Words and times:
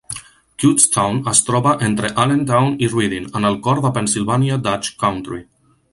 Kutztwon 0.61 1.19
es 1.33 1.41
troba 1.49 1.75
entre 1.89 2.11
Allentown 2.23 2.73
i 2.87 2.89
Reading, 2.95 3.27
en 3.41 3.47
el 3.51 3.59
cor 3.69 3.83
de 3.85 3.93
Pennsylvania 3.99 4.59
Dutch 4.71 4.91
Country. 5.05 5.43